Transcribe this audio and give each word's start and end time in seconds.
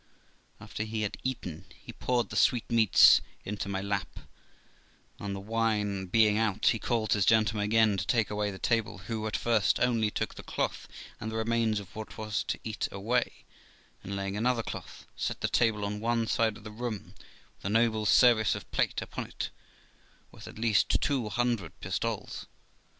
After 0.59 0.81
he 0.83 1.03
had 1.03 1.17
eaten, 1.23 1.65
he 1.79 1.93
poured 1.93 2.29
the 2.29 2.35
sweetmeats 2.35 3.21
into 3.45 3.69
my 3.69 3.81
lap; 3.81 4.17
and 5.19 5.35
the 5.35 5.39
wine 5.39 6.07
being 6.07 6.39
out, 6.39 6.65
he 6.65 6.79
called 6.79 7.13
his 7.13 7.23
gentleman 7.23 7.65
again 7.65 7.97
to 7.97 8.07
take 8.07 8.31
away 8.31 8.49
the 8.49 8.57
table, 8.57 8.97
who, 8.97 9.27
at 9.27 9.37
first, 9.37 9.79
only 9.79 10.09
took 10.09 10.33
the 10.33 10.41
cloth 10.41 10.87
and 11.19 11.31
the 11.31 11.35
remains 11.35 11.79
of 11.79 11.95
what 11.95 12.17
was 12.17 12.43
to 12.45 12.57
eat 12.63 12.87
away; 12.91 13.45
and, 14.03 14.15
laying 14.15 14.35
another 14.35 14.63
cloth, 14.63 15.05
set 15.15 15.41
the 15.41 15.47
table 15.47 15.85
on 15.85 15.99
one 15.99 16.25
side 16.25 16.57
of 16.57 16.63
the 16.63 16.71
room, 16.71 17.13
with 17.55 17.65
a 17.65 17.69
noble 17.69 18.07
service 18.07 18.55
of 18.55 18.71
plate 18.71 19.03
upon 19.03 19.27
it, 19.27 19.51
worth 20.31 20.47
at 20.47 20.57
least 20.57 20.89
two 20.99 21.29
hundred 21.29 21.79
pistoles. 21.79 22.47